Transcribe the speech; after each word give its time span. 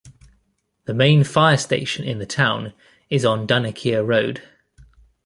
The 0.85 0.95
main 0.95 1.23
fire 1.23 1.57
station 1.57 2.05
in 2.05 2.17
the 2.17 2.25
town 2.25 2.73
is 3.11 3.23
on 3.23 3.45
Dunnikier 3.45 4.03
Road. 4.03 4.41